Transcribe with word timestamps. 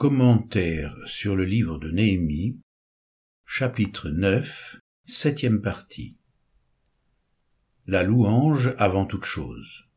Commentaire 0.00 0.96
sur 1.04 1.36
le 1.36 1.44
livre 1.44 1.76
de 1.76 1.90
Néhémie, 1.90 2.58
chapitre 3.44 4.08
9, 4.08 4.80
septième 5.04 5.60
partie. 5.60 6.16
La 7.86 8.02
louange 8.02 8.72
avant 8.78 9.04
toute 9.04 9.26
chose. 9.26 9.90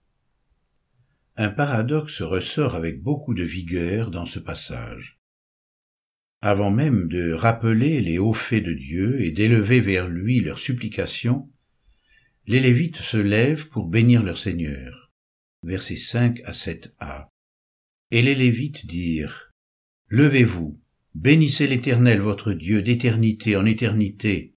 Un 1.38 1.48
paradoxe 1.48 2.22
ressort 2.22 2.76
avec 2.76 3.02
beaucoup 3.02 3.34
de 3.34 3.44
vigueur 3.44 4.12
dans 4.12 4.26
ce 4.26 4.40
passage. 4.40 5.22
Avant 6.42 6.70
même 6.70 7.08
de 7.08 7.32
rappeler 7.32 8.02
les 8.02 8.18
hauts 8.18 8.34
faits 8.34 8.66
de 8.66 8.74
Dieu 8.74 9.22
et 9.22 9.32
d'élever 9.32 9.80
vers 9.80 10.10
lui 10.10 10.42
leurs 10.42 10.60
supplications, 10.60 11.50
les 12.46 12.60
Lévites 12.60 12.98
se 12.98 13.16
lèvent 13.16 13.70
pour 13.70 13.88
bénir 13.88 14.22
leur 14.22 14.38
Seigneur. 14.38 15.14
Versets 15.64 15.96
5 15.96 16.42
à 16.44 16.52
7a. 16.52 17.30
Et 18.12 18.22
les 18.22 18.36
Lévites 18.36 18.86
dirent, 18.86 19.53
Levez-vous, 20.16 20.80
bénissez 21.16 21.66
l'Éternel 21.66 22.20
votre 22.20 22.54
Dieu 22.54 22.84
d'éternité 22.84 23.56
en 23.56 23.66
éternité. 23.66 24.54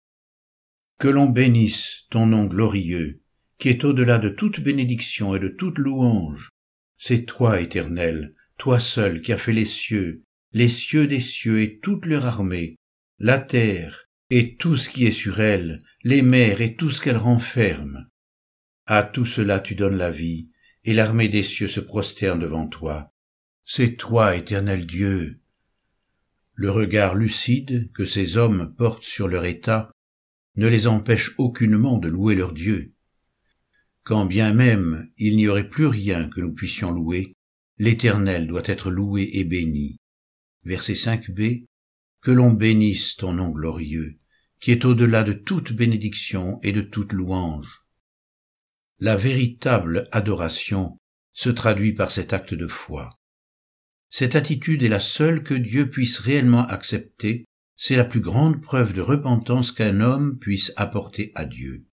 Que 0.98 1.09
l'on 1.09 1.30
bénisse 1.30 2.05
ton 2.10 2.27
nom 2.27 2.45
glorieux, 2.45 3.23
qui 3.56 3.70
est 3.70 3.83
au-delà 3.83 4.19
de 4.19 4.28
toute 4.28 4.61
bénédiction 4.61 5.34
et 5.34 5.41
de 5.41 5.48
toute 5.48 5.78
louange. 5.78 6.50
C'est 6.98 7.24
toi, 7.24 7.59
Éternel, 7.59 8.34
toi 8.59 8.78
seul 8.78 9.23
qui 9.23 9.33
as 9.33 9.38
fait 9.38 9.55
les 9.55 9.64
cieux, 9.64 10.24
les 10.52 10.69
cieux 10.69 11.06
des 11.06 11.20
cieux 11.20 11.62
et 11.62 11.78
toute 11.78 12.05
leur 12.05 12.27
armée, 12.27 12.77
la 13.19 13.38
terre 13.38 14.11
et 14.28 14.56
tout 14.56 14.77
ce 14.77 14.91
qui 14.91 15.06
est 15.06 15.11
sur 15.11 15.41
elle, 15.41 15.83
les 16.02 16.20
mers 16.20 16.61
et 16.61 16.77
tout 16.77 16.91
ce 16.91 17.00
qu'elle 17.00 17.16
renferme. 17.16 18.11
À 18.84 19.02
tout 19.05 19.25
cela 19.25 19.61
tu 19.61 19.75
donnes 19.75 19.97
la 19.97 20.11
vie, 20.11 20.50
et 20.84 20.92
l'armée 20.92 21.30
des 21.30 21.42
cieux 21.42 21.69
se 21.69 21.80
prosterne 21.80 22.41
devant 22.41 22.69
toi. 22.69 23.11
C'est 23.64 23.97
toi, 23.97 24.36
éternel 24.36 24.84
Dieu, 24.84 25.38
le 26.56 26.70
regard 26.70 27.15
lucide 27.15 27.92
que 27.92 28.06
ces 28.06 28.38
hommes 28.38 28.75
portent 28.77 29.05
sur 29.05 29.28
leur 29.28 29.44
état 29.44 29.92
ne 30.56 30.67
les 30.67 30.86
empêche 30.86 31.34
aucunement 31.36 31.98
de 31.98 32.08
louer 32.08 32.34
leur 32.34 32.55
Dieu. 32.55 32.94
Quand 34.05 34.25
bien 34.25 34.55
même 34.55 35.11
il 35.19 35.36
n'y 35.36 35.48
aurait 35.48 35.69
plus 35.69 35.86
rien 35.86 36.31
que 36.31 36.41
nous 36.41 36.55
puissions 36.55 36.92
louer, 36.92 37.34
l'Éternel 37.77 38.47
doit 38.47 38.62
être 38.64 38.91
loué 38.91 39.28
et 39.34 39.44
béni. 39.44 39.98
Verset 40.64 40.94
5b. 40.94 41.66
Que 42.22 42.31
l'on 42.31 42.53
bénisse 42.53 43.16
ton 43.16 43.34
nom 43.34 43.50
glorieux, 43.50 44.16
qui 44.59 44.72
est 44.72 44.86
au-delà 44.86 45.25
de 45.25 45.34
toute 45.34 45.75
bénédiction 45.75 46.59
et 46.62 46.72
de 46.72 46.81
toute 46.81 47.12
louange. 47.12 47.83
La 48.98 49.14
véritable 49.14 50.09
adoration 50.11 50.98
se 51.34 51.50
traduit 51.50 51.92
par 51.92 52.11
cet 52.11 52.33
acte 52.33 52.55
de 52.55 52.66
foi. 52.66 53.11
Cette 54.09 54.37
attitude 54.37 54.83
est 54.83 54.89
la 54.89 55.01
seule 55.01 55.43
que 55.43 55.55
Dieu 55.55 55.91
puisse 55.91 56.19
réellement 56.19 56.67
accepter, 56.67 57.45
c'est 57.77 57.97
la 57.97 58.05
plus 58.05 58.21
grande 58.21 58.62
preuve 58.62 58.93
de 58.93 59.01
repentance 59.01 59.73
qu'un 59.73 60.01
homme 60.01 60.39
puisse 60.39 60.73
apporter 60.77 61.33
à 61.35 61.45
Dieu. 61.45 61.87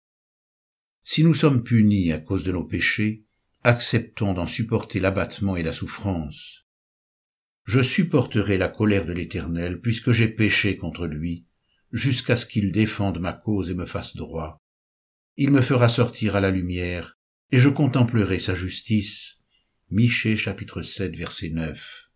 Si 1.03 1.25
nous 1.25 1.35
sommes 1.35 1.65
punis 1.65 2.13
à 2.13 2.19
cause 2.19 2.45
de 2.45 2.53
nos 2.53 2.65
péchés, 2.65 3.25
acceptons 3.65 4.35
d'en 4.35 4.47
supporter 4.47 5.01
l'abattement 5.01 5.57
et 5.57 5.63
la 5.63 5.73
souffrance. 5.73 6.67
Je 7.65 7.81
supporterai 7.81 8.59
la 8.59 8.69
colère 8.69 9.05
de 9.05 9.13
l'Éternel 9.13 9.81
puisque 9.81 10.13
j'ai 10.13 10.29
péché 10.29 10.77
contre 10.77 11.07
lui, 11.07 11.47
jusqu'à 11.93 12.37
ce 12.37 12.47
qu'il 12.47 12.73
défende 12.73 13.21
ma 13.21 13.33
cause 13.33 13.71
et 13.71 13.75
me 13.75 13.87
fasse 13.87 14.17
droit. 14.17 14.59
Il 15.37 15.51
me 15.51 15.61
fera 15.61 15.89
sortir 15.89 16.37
à 16.37 16.41
la 16.41 16.51
lumière, 16.51 17.19
et 17.51 17.59
je 17.59 17.69
contemplerai 17.69 18.39
sa 18.39 18.55
justice. 18.55 19.39
Michée 19.95 20.39
chapitre 20.39 20.81
7 20.81 21.15
verset 21.17 21.51
9 21.51 22.09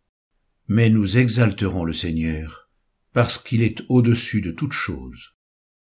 mais 0.67 0.89
nous 0.89 1.19
exalterons 1.19 1.85
le 1.85 1.93
Seigneur, 1.93 2.71
parce 3.13 3.37
qu'il 3.37 3.63
est 3.63 3.83
au-dessus 3.91 4.41
de 4.41 4.51
toute 4.51 4.73
chose. 4.73 5.37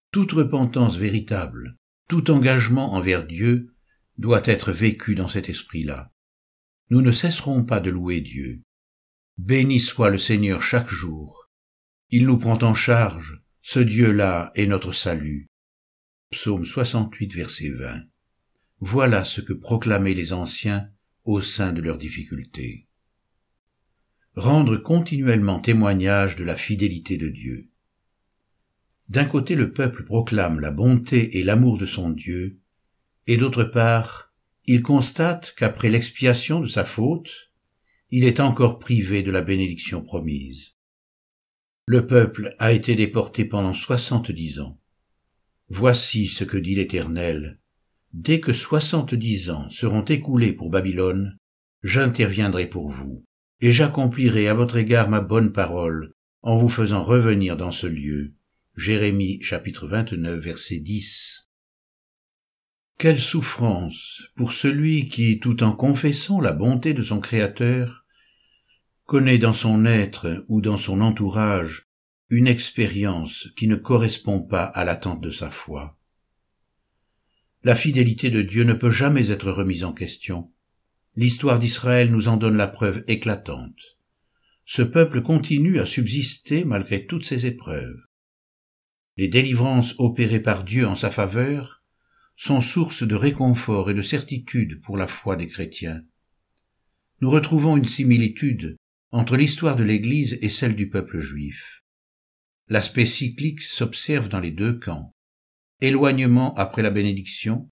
Toute 0.09 0.31
repentance 0.31 0.95
véritable, 0.95 1.75
tout 2.07 2.31
engagement 2.31 2.93
envers 2.93 3.27
Dieu 3.27 3.75
doit 4.17 4.43
être 4.45 4.71
vécu 4.71 5.13
dans 5.13 5.27
cet 5.27 5.49
esprit-là. 5.49 6.09
Nous 6.89 7.01
ne 7.01 7.11
cesserons 7.11 7.65
pas 7.65 7.81
de 7.81 7.89
louer 7.89 8.21
Dieu. 8.21 8.61
Béni 9.37 9.81
soit 9.81 10.09
le 10.09 10.17
Seigneur 10.17 10.61
chaque 10.61 10.89
jour. 10.89 11.49
Il 12.11 12.25
nous 12.27 12.37
prend 12.37 12.59
en 12.63 12.75
charge, 12.75 13.43
ce 13.61 13.81
Dieu-là 13.81 14.53
est 14.55 14.67
notre 14.67 14.93
salut. 14.93 15.47
Psaume 16.31 16.65
68, 16.65 17.33
verset 17.33 17.71
20. 17.71 18.03
Voilà 18.79 19.25
ce 19.25 19.41
que 19.41 19.51
proclamaient 19.51 20.13
les 20.13 20.31
anciens 20.31 20.89
au 21.23 21.41
sein 21.41 21.73
de 21.73 21.81
leurs 21.81 21.97
difficultés 21.97 22.87
rendre 24.35 24.77
continuellement 24.77 25.59
témoignage 25.59 26.35
de 26.35 26.43
la 26.43 26.55
fidélité 26.55 27.17
de 27.17 27.29
Dieu. 27.29 27.69
D'un 29.09 29.25
côté 29.25 29.55
le 29.55 29.73
peuple 29.73 30.03
proclame 30.03 30.59
la 30.59 30.71
bonté 30.71 31.37
et 31.37 31.43
l'amour 31.43 31.77
de 31.77 31.85
son 31.85 32.09
Dieu, 32.09 32.59
et 33.27 33.37
d'autre 33.37 33.63
part, 33.63 34.33
il 34.65 34.81
constate 34.81 35.53
qu'après 35.57 35.89
l'expiation 35.89 36.61
de 36.61 36.67
sa 36.67 36.85
faute, 36.85 37.51
il 38.09 38.23
est 38.23 38.39
encore 38.39 38.79
privé 38.79 39.23
de 39.23 39.31
la 39.31 39.41
bénédiction 39.41 40.01
promise. 40.01 40.75
Le 41.85 42.07
peuple 42.07 42.55
a 42.59 42.71
été 42.71 42.95
déporté 42.95 43.45
pendant 43.45 43.73
soixante-dix 43.73 44.59
ans. 44.59 44.79
Voici 45.67 46.27
ce 46.27 46.43
que 46.43 46.57
dit 46.57 46.75
l'Éternel. 46.75 47.59
Dès 48.13 48.39
que 48.39 48.53
soixante-dix 48.53 49.49
ans 49.49 49.69
seront 49.71 50.05
écoulés 50.05 50.53
pour 50.53 50.69
Babylone, 50.69 51.35
j'interviendrai 51.81 52.67
pour 52.67 52.89
vous 52.89 53.25
et 53.59 53.71
j'accomplirai 53.71 54.47
à 54.47 54.53
votre 54.53 54.77
égard 54.77 55.09
ma 55.09 55.19
bonne 55.19 55.51
parole, 55.51 56.13
en 56.43 56.57
vous 56.57 56.69
faisant 56.69 57.03
revenir 57.03 57.57
dans 57.57 57.71
ce 57.71 57.87
lieu. 57.87 58.35
Jérémie 58.75 59.41
chapitre 59.41 59.87
29 59.87 60.39
verset 60.39 60.79
10. 60.79 61.49
Quelle 62.99 63.19
souffrance 63.19 64.23
pour 64.35 64.53
celui 64.53 65.09
qui, 65.09 65.39
tout 65.39 65.63
en 65.63 65.71
confessant 65.71 66.39
la 66.39 66.53
bonté 66.53 66.93
de 66.93 67.01
son 67.01 67.19
Créateur, 67.19 68.05
connaît 69.05 69.39
dans 69.39 69.53
son 69.53 69.85
être 69.85 70.45
ou 70.47 70.61
dans 70.61 70.77
son 70.77 71.01
entourage 71.01 71.85
une 72.29 72.47
expérience 72.47 73.49
qui 73.55 73.67
ne 73.67 73.75
correspond 73.75 74.41
pas 74.41 74.65
à 74.65 74.83
l'attente 74.85 75.21
de 75.21 75.31
sa 75.31 75.49
foi. 75.49 75.97
La 77.63 77.75
fidélité 77.75 78.29
de 78.29 78.41
Dieu 78.41 78.63
ne 78.63 78.73
peut 78.73 78.91
jamais 78.91 79.31
être 79.31 79.51
remise 79.51 79.83
en 79.83 79.93
question, 79.93 80.53
L'histoire 81.15 81.59
d'Israël 81.59 82.09
nous 82.09 82.27
en 82.27 82.37
donne 82.37 82.57
la 82.57 82.67
preuve 82.67 83.03
éclatante. 83.07 83.99
Ce 84.65 84.81
peuple 84.81 85.21
continue 85.21 85.79
à 85.79 85.85
subsister 85.85 86.65
malgré 86.65 87.05
toutes 87.05 87.25
ces 87.25 87.45
épreuves. 87.45 88.01
Les 89.17 89.27
délivrances 89.27 89.93
opérées 89.99 90.39
par 90.39 90.63
Dieu 90.63 90.87
en 90.87 90.95
sa 90.95 91.11
faveur 91.11 91.83
sont 92.35 92.61
source 92.61 93.03
de 93.03 93.13
réconfort 93.13 93.91
et 93.91 93.93
de 93.93 94.01
certitude 94.01 94.81
pour 94.81 94.97
la 94.97 95.05
foi 95.05 95.35
des 95.35 95.47
chrétiens. 95.47 96.01
Nous 97.21 97.29
retrouvons 97.29 97.77
une 97.77 97.85
similitude 97.85 98.75
entre 99.11 99.37
l'histoire 99.37 99.75
de 99.75 99.83
l'Église 99.83 100.39
et 100.41 100.49
celle 100.49 100.75
du 100.75 100.89
peuple 100.89 101.19
juif. 101.19 101.83
L'aspect 102.69 103.05
cyclique 103.05 103.61
s'observe 103.61 104.29
dans 104.29 104.39
les 104.39 104.51
deux 104.51 104.79
camps. 104.79 105.13
Éloignement 105.83 106.53
après 106.55 106.81
la 106.81 106.91
bénédiction, 106.91 107.69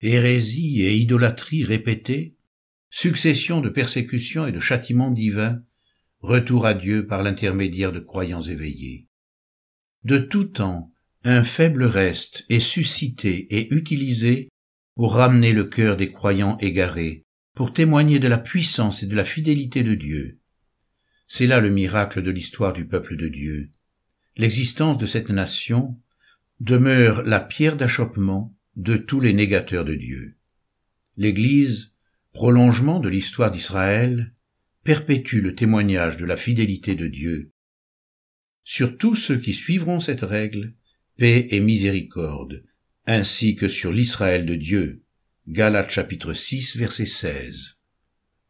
hérésie 0.00 0.82
et 0.82 0.96
idolâtrie 0.96 1.62
répétées, 1.62 2.36
succession 2.90 3.60
de 3.60 3.68
persécutions 3.68 4.48
et 4.48 4.50
de 4.50 4.58
châtiments 4.58 5.12
divins, 5.12 5.62
retour 6.18 6.66
à 6.66 6.74
Dieu 6.74 7.06
par 7.06 7.22
l'intermédiaire 7.22 7.92
de 7.92 8.00
croyants 8.00 8.42
éveillés. 8.42 9.06
De 10.02 10.18
tout 10.18 10.46
temps, 10.46 10.92
un 11.22 11.44
faible 11.44 11.84
reste 11.84 12.44
est 12.48 12.58
suscité 12.58 13.46
et 13.56 13.72
utilisé 13.72 14.48
pour 14.96 15.14
ramener 15.14 15.52
le 15.52 15.62
cœur 15.62 15.96
des 15.96 16.10
croyants 16.10 16.58
égarés, 16.58 17.22
pour 17.54 17.72
témoigner 17.72 18.18
de 18.18 18.26
la 18.26 18.38
puissance 18.38 19.04
et 19.04 19.06
de 19.06 19.14
la 19.14 19.24
fidélité 19.24 19.84
de 19.84 19.94
Dieu. 19.94 20.40
C'est 21.28 21.46
là 21.46 21.60
le 21.60 21.70
miracle 21.70 22.22
de 22.22 22.32
l'histoire 22.32 22.72
du 22.72 22.88
peuple 22.88 23.16
de 23.16 23.28
Dieu. 23.28 23.70
L'existence 24.36 24.98
de 24.98 25.06
cette 25.06 25.28
nation 25.28 26.01
demeure 26.62 27.24
la 27.24 27.40
pierre 27.40 27.76
d'achoppement 27.76 28.56
de 28.76 28.96
tous 28.96 29.18
les 29.18 29.32
négateurs 29.32 29.84
de 29.84 29.96
Dieu. 29.96 30.36
L'Église 31.16 31.92
prolongement 32.32 33.00
de 33.00 33.08
l'histoire 33.08 33.50
d'Israël, 33.50 34.32
perpétue 34.84 35.40
le 35.40 35.56
témoignage 35.56 36.16
de 36.16 36.24
la 36.24 36.36
fidélité 36.36 36.94
de 36.94 37.08
Dieu. 37.08 37.50
Sur 38.62 38.96
tous 38.96 39.16
ceux 39.16 39.38
qui 39.38 39.54
suivront 39.54 39.98
cette 39.98 40.22
règle, 40.22 40.74
paix 41.16 41.48
et 41.50 41.58
miséricorde, 41.58 42.64
ainsi 43.06 43.56
que 43.56 43.68
sur 43.68 43.92
l'Israël 43.92 44.46
de 44.46 44.54
Dieu. 44.54 45.02
Galates 45.48 45.90
chapitre 45.90 46.32
6 46.32 46.76
verset 46.76 47.06
16. 47.06 47.80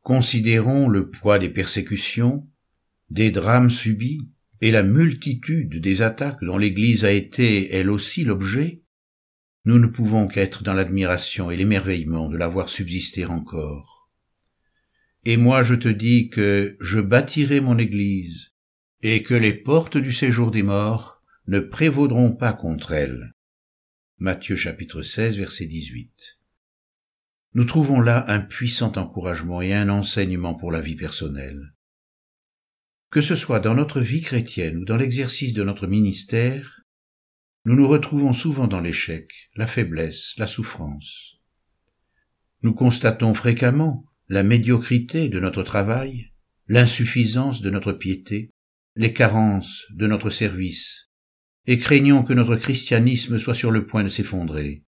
Considérons 0.02 0.86
le 0.86 1.10
poids 1.10 1.38
des 1.38 1.48
persécutions, 1.48 2.46
des 3.08 3.30
drames 3.30 3.70
subis 3.70 4.28
et 4.62 4.70
la 4.70 4.84
multitude 4.84 5.80
des 5.80 6.02
attaques 6.02 6.42
dont 6.42 6.56
l'Église 6.56 7.04
a 7.04 7.10
été 7.10 7.74
elle 7.74 7.90
aussi 7.90 8.22
l'objet, 8.22 8.80
nous 9.64 9.78
ne 9.78 9.88
pouvons 9.88 10.28
qu'être 10.28 10.62
dans 10.62 10.72
l'admiration 10.72 11.50
et 11.50 11.56
l'émerveillement 11.56 12.28
de 12.28 12.36
la 12.36 12.46
voir 12.46 12.68
subsister 12.68 13.26
encore. 13.26 14.08
Et 15.24 15.36
moi 15.36 15.64
je 15.64 15.74
te 15.74 15.88
dis 15.88 16.30
que 16.30 16.76
je 16.80 17.00
bâtirai 17.00 17.60
mon 17.60 17.76
Église, 17.76 18.52
et 19.02 19.24
que 19.24 19.34
les 19.34 19.52
portes 19.52 19.98
du 19.98 20.12
séjour 20.12 20.52
des 20.52 20.62
morts 20.62 21.20
ne 21.48 21.58
prévaudront 21.58 22.32
pas 22.32 22.52
contre 22.52 22.92
elle. 22.92 23.34
Matthieu 24.18 24.54
chapitre 24.54 25.02
16 25.02 25.38
verset 25.38 25.66
18. 25.66 26.38
Nous 27.54 27.64
trouvons 27.64 28.00
là 28.00 28.24
un 28.28 28.38
puissant 28.38 28.92
encouragement 28.94 29.60
et 29.60 29.74
un 29.74 29.88
enseignement 29.88 30.54
pour 30.54 30.70
la 30.70 30.80
vie 30.80 30.94
personnelle. 30.94 31.74
Que 33.12 33.20
ce 33.20 33.36
soit 33.36 33.60
dans 33.60 33.74
notre 33.74 34.00
vie 34.00 34.22
chrétienne 34.22 34.78
ou 34.78 34.84
dans 34.86 34.96
l'exercice 34.96 35.52
de 35.52 35.62
notre 35.62 35.86
ministère, 35.86 36.80
nous 37.66 37.74
nous 37.74 37.86
retrouvons 37.86 38.32
souvent 38.32 38.66
dans 38.66 38.80
l'échec, 38.80 39.30
la 39.54 39.66
faiblesse, 39.66 40.32
la 40.38 40.46
souffrance. 40.46 41.36
Nous 42.62 42.72
constatons 42.72 43.34
fréquemment 43.34 44.06
la 44.30 44.42
médiocrité 44.42 45.28
de 45.28 45.38
notre 45.40 45.62
travail, 45.62 46.32
l'insuffisance 46.68 47.60
de 47.60 47.68
notre 47.68 47.92
piété, 47.92 48.48
les 48.96 49.12
carences 49.12 49.84
de 49.90 50.06
notre 50.06 50.30
service, 50.30 51.10
et 51.66 51.78
craignons 51.78 52.22
que 52.22 52.32
notre 52.32 52.56
christianisme 52.56 53.38
soit 53.38 53.52
sur 53.52 53.70
le 53.70 53.84
point 53.84 54.04
de 54.04 54.08
s'effondrer. 54.08 54.84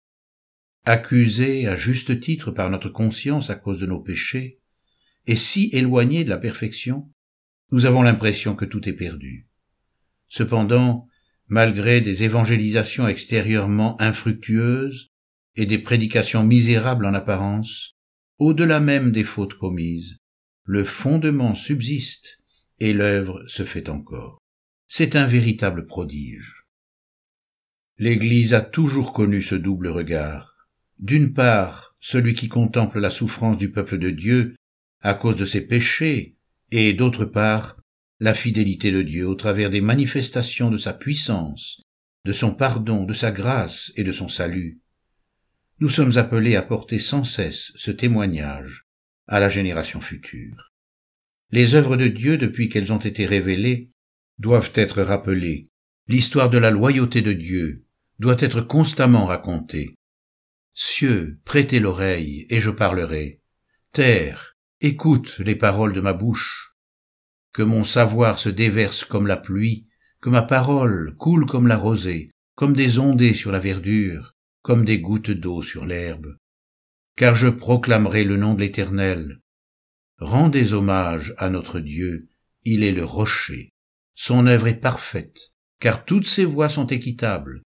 Accusés 0.84 1.66
à 1.66 1.74
juste 1.74 2.20
titre 2.20 2.50
par 2.50 2.68
notre 2.68 2.90
conscience 2.90 3.48
à 3.48 3.54
cause 3.54 3.80
de 3.80 3.86
nos 3.86 4.00
péchés, 4.00 4.60
et 5.26 5.36
si 5.36 5.70
éloignés 5.72 6.24
de 6.24 6.30
la 6.30 6.38
perfection, 6.38 7.10
nous 7.72 7.86
avons 7.86 8.02
l'impression 8.02 8.54
que 8.54 8.64
tout 8.64 8.88
est 8.88 8.94
perdu. 8.94 9.46
Cependant, 10.28 11.08
malgré 11.48 12.00
des 12.00 12.24
évangélisations 12.24 13.08
extérieurement 13.08 14.00
infructueuses 14.00 15.08
et 15.56 15.66
des 15.66 15.78
prédications 15.78 16.44
misérables 16.44 17.06
en 17.06 17.14
apparence, 17.14 17.96
au-delà 18.38 18.80
même 18.80 19.12
des 19.12 19.24
fautes 19.24 19.54
commises, 19.54 20.16
le 20.64 20.84
fondement 20.84 21.54
subsiste 21.54 22.38
et 22.78 22.92
l'œuvre 22.92 23.42
se 23.46 23.64
fait 23.64 23.88
encore. 23.88 24.38
C'est 24.88 25.16
un 25.16 25.26
véritable 25.26 25.86
prodige. 25.86 26.64
L'Église 27.98 28.54
a 28.54 28.60
toujours 28.60 29.12
connu 29.12 29.42
ce 29.42 29.54
double 29.54 29.88
regard. 29.88 30.68
D'une 30.98 31.34
part, 31.34 31.96
celui 32.00 32.34
qui 32.34 32.48
contemple 32.48 32.98
la 32.98 33.10
souffrance 33.10 33.58
du 33.58 33.70
peuple 33.70 33.98
de 33.98 34.10
Dieu 34.10 34.56
à 35.00 35.14
cause 35.14 35.36
de 35.36 35.44
ses 35.44 35.66
péchés 35.66 36.36
et 36.70 36.92
d'autre 36.92 37.24
part 37.24 37.76
la 38.20 38.34
fidélité 38.34 38.92
de 38.92 39.02
Dieu 39.02 39.26
au 39.26 39.34
travers 39.34 39.70
des 39.70 39.80
manifestations 39.80 40.70
de 40.70 40.76
sa 40.76 40.92
puissance, 40.92 41.82
de 42.24 42.32
son 42.32 42.54
pardon, 42.54 43.04
de 43.04 43.14
sa 43.14 43.32
grâce 43.32 43.92
et 43.96 44.04
de 44.04 44.12
son 44.12 44.28
salut. 44.28 44.80
Nous 45.78 45.88
sommes 45.88 46.18
appelés 46.18 46.56
à 46.56 46.62
porter 46.62 46.98
sans 46.98 47.24
cesse 47.24 47.72
ce 47.76 47.90
témoignage 47.90 48.86
à 49.26 49.40
la 49.40 49.48
génération 49.48 50.00
future. 50.00 50.72
Les 51.50 51.74
œuvres 51.74 51.96
de 51.96 52.06
Dieu, 52.06 52.36
depuis 52.36 52.68
qu'elles 52.68 52.92
ont 52.92 52.98
été 52.98 53.24
révélées, 53.24 53.90
doivent 54.38 54.72
être 54.74 55.02
rappelées. 55.02 55.64
L'histoire 56.06 56.50
de 56.50 56.58
la 56.58 56.70
loyauté 56.70 57.22
de 57.22 57.32
Dieu 57.32 57.74
doit 58.18 58.36
être 58.38 58.60
constamment 58.60 59.24
racontée. 59.24 59.94
Cieux, 60.74 61.40
prêtez 61.44 61.80
l'oreille, 61.80 62.46
et 62.50 62.60
je 62.60 62.70
parlerai. 62.70 63.40
Terre, 63.92 64.49
Écoute 64.82 65.40
les 65.40 65.56
paroles 65.56 65.92
de 65.92 66.00
ma 66.00 66.14
bouche. 66.14 66.74
Que 67.52 67.60
mon 67.62 67.84
savoir 67.84 68.38
se 68.38 68.48
déverse 68.48 69.04
comme 69.04 69.26
la 69.26 69.36
pluie, 69.36 69.86
que 70.22 70.30
ma 70.30 70.40
parole 70.40 71.14
coule 71.18 71.44
comme 71.44 71.66
la 71.66 71.76
rosée, 71.76 72.30
comme 72.54 72.72
des 72.72 72.98
ondées 72.98 73.34
sur 73.34 73.52
la 73.52 73.58
verdure, 73.58 74.32
comme 74.62 74.86
des 74.86 74.98
gouttes 74.98 75.32
d'eau 75.32 75.60
sur 75.62 75.84
l'herbe. 75.84 76.34
Car 77.14 77.34
je 77.34 77.48
proclamerai 77.48 78.24
le 78.24 78.38
nom 78.38 78.54
de 78.54 78.60
l'Éternel. 78.60 79.42
Rendez 80.18 80.72
hommage 80.72 81.34
à 81.36 81.50
notre 81.50 81.78
Dieu, 81.80 82.30
il 82.64 82.82
est 82.82 82.92
le 82.92 83.04
rocher. 83.04 83.68
Son 84.14 84.46
œuvre 84.46 84.68
est 84.68 84.80
parfaite, 84.80 85.52
car 85.78 86.06
toutes 86.06 86.26
ses 86.26 86.46
voies 86.46 86.70
sont 86.70 86.86
équitables. 86.86 87.60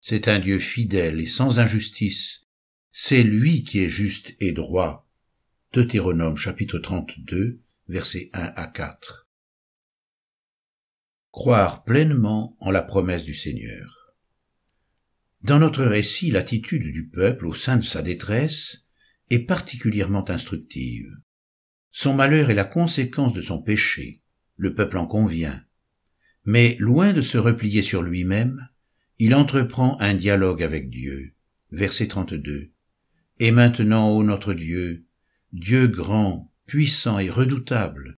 C'est 0.00 0.28
un 0.28 0.38
Dieu 0.38 0.58
fidèle 0.58 1.20
et 1.20 1.26
sans 1.26 1.58
injustice. 1.58 2.46
C'est 2.90 3.22
lui 3.22 3.64
qui 3.64 3.80
est 3.80 3.90
juste 3.90 4.34
et 4.40 4.52
droit. 4.52 5.03
Deutéronome 5.74 6.36
chapitre 6.36 6.78
32, 6.78 7.58
versets 7.88 8.30
1 8.32 8.52
à 8.54 8.68
4. 8.68 9.28
Croire 11.32 11.82
pleinement 11.82 12.56
en 12.60 12.70
la 12.70 12.80
promesse 12.80 13.24
du 13.24 13.34
Seigneur. 13.34 14.14
Dans 15.42 15.58
notre 15.58 15.82
récit, 15.82 16.30
l'attitude 16.30 16.92
du 16.92 17.08
peuple 17.08 17.46
au 17.46 17.54
sein 17.54 17.76
de 17.76 17.82
sa 17.82 18.02
détresse 18.02 18.84
est 19.30 19.40
particulièrement 19.40 20.30
instructive. 20.30 21.10
Son 21.90 22.14
malheur 22.14 22.50
est 22.50 22.54
la 22.54 22.62
conséquence 22.62 23.32
de 23.32 23.42
son 23.42 23.60
péché, 23.60 24.22
le 24.54 24.76
peuple 24.76 24.96
en 24.96 25.08
convient. 25.08 25.60
Mais 26.44 26.76
loin 26.78 27.12
de 27.12 27.20
se 27.20 27.36
replier 27.36 27.82
sur 27.82 28.02
lui-même, 28.02 28.68
il 29.18 29.34
entreprend 29.34 30.00
un 30.00 30.14
dialogue 30.14 30.62
avec 30.62 30.88
Dieu. 30.88 31.34
Verset 31.72 32.06
32. 32.06 32.70
Et 33.40 33.50
maintenant, 33.50 34.10
ô 34.10 34.22
notre 34.22 34.54
Dieu, 34.54 35.04
Dieu 35.54 35.86
grand, 35.86 36.52
puissant 36.66 37.20
et 37.20 37.30
redoutable, 37.30 38.16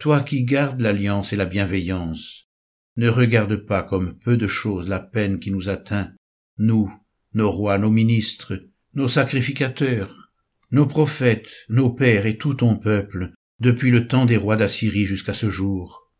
toi 0.00 0.18
qui 0.18 0.42
gardes 0.42 0.80
l'alliance 0.80 1.32
et 1.32 1.36
la 1.36 1.46
bienveillance, 1.46 2.48
ne 2.96 3.08
regarde 3.08 3.54
pas 3.54 3.84
comme 3.84 4.18
peu 4.18 4.36
de 4.36 4.48
choses 4.48 4.88
la 4.88 4.98
peine 4.98 5.38
qui 5.38 5.52
nous 5.52 5.68
atteint, 5.68 6.12
nous, 6.58 6.92
nos 7.34 7.52
rois, 7.52 7.78
nos 7.78 7.92
ministres, 7.92 8.68
nos 8.94 9.06
sacrificateurs, 9.06 10.32
nos 10.72 10.84
prophètes, 10.84 11.52
nos 11.68 11.90
pères 11.90 12.26
et 12.26 12.36
tout 12.36 12.54
ton 12.54 12.76
peuple, 12.76 13.32
depuis 13.60 13.92
le 13.92 14.08
temps 14.08 14.26
des 14.26 14.36
rois 14.36 14.56
d'Assyrie 14.56 15.06
jusqu'à 15.06 15.34
ce 15.34 15.50
jour. 15.50 16.10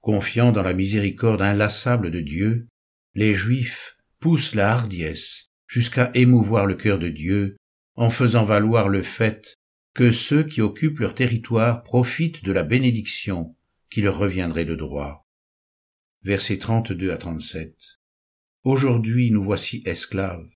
Confiant 0.00 0.50
dans 0.50 0.64
la 0.64 0.74
miséricorde 0.74 1.40
inlassable 1.40 2.10
de 2.10 2.20
Dieu, 2.20 2.66
les 3.14 3.36
Juifs 3.36 3.96
poussent 4.18 4.56
la 4.56 4.72
hardiesse 4.72 5.50
jusqu'à 5.68 6.10
émouvoir 6.14 6.66
le 6.66 6.74
cœur 6.74 6.98
de 6.98 7.10
Dieu 7.10 7.56
en 7.96 8.10
faisant 8.10 8.44
valoir 8.44 8.88
le 8.88 9.02
fait 9.02 9.58
que 9.94 10.12
ceux 10.12 10.44
qui 10.44 10.60
occupent 10.60 11.00
leur 11.00 11.14
territoire 11.14 11.82
profitent 11.82 12.44
de 12.44 12.52
la 12.52 12.62
bénédiction 12.62 13.56
qui 13.90 14.02
leur 14.02 14.18
reviendrait 14.18 14.64
de 14.64 14.74
droit. 14.74 15.26
Versets 16.22 16.58
32 16.58 17.10
à 17.10 17.16
37. 17.16 17.74
Aujourd'hui 18.64 19.30
nous 19.30 19.42
voici 19.42 19.82
esclaves. 19.86 20.48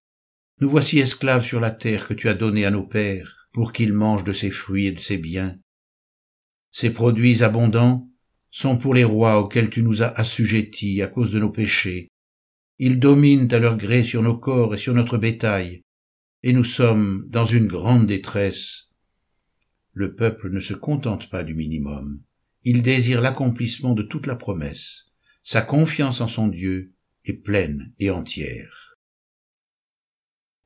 Nous 0.61 0.71
voici 0.71 0.99
esclaves 0.99 1.45
sur 1.45 1.59
la 1.59 1.71
terre 1.71 2.07
que 2.07 2.15
tu 2.15 2.29
as 2.29 2.35
donnée 2.35 2.65
à 2.65 2.71
nos 2.71 2.87
pères 2.87 3.49
pour 3.53 3.73
qu'ils 3.73 3.93
mangent 3.93 4.25
de 4.25 4.33
ses 4.33 4.51
fruits 4.51 4.87
et 4.87 4.93
de 4.93 5.01
ses 5.01 5.19
biens. 5.19 5.59
Ces 6.71 6.91
produits 6.91 7.43
abondants 7.43 8.09
sont 8.51 8.79
pour 8.79 8.95
les 8.95 9.05
rois 9.05 9.41
auxquels 9.41 9.71
tu 9.71 9.83
nous 9.83 10.03
as 10.03 10.13
assujettis 10.19 11.03
à 11.03 11.08
cause 11.08 11.32
de 11.32 11.41
nos 11.41 11.51
péchés. 11.51 12.08
Ils 12.79 13.01
dominent 13.01 13.53
à 13.53 13.58
leur 13.58 13.77
gré 13.77 14.05
sur 14.05 14.23
nos 14.23 14.37
corps 14.37 14.75
et 14.75 14.79
sur 14.79 14.94
notre 14.94 15.19
bétail, 15.19 15.82
et 16.44 16.53
nous 16.53 16.63
sommes 16.63 17.24
dans 17.31 17.46
une 17.46 17.67
grande 17.67 18.06
détresse. 18.06 18.91
Le 19.94 20.15
peuple 20.15 20.51
ne 20.51 20.60
se 20.60 20.74
contente 20.74 21.31
pas 21.31 21.43
du 21.43 21.55
minimum, 21.55 22.22
il 22.65 22.82
désire 22.82 23.22
l'accomplissement 23.22 23.94
de 23.94 24.03
toute 24.03 24.27
la 24.27 24.36
promesse. 24.36 25.06
Sa 25.43 25.63
confiance 25.63 26.20
en 26.20 26.29
son 26.29 26.48
Dieu 26.48 26.93
est 27.24 27.32
pleine 27.43 27.94
et 27.98 28.10
entière. 28.10 28.83